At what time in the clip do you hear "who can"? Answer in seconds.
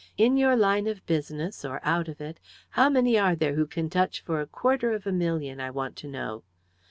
3.53-3.87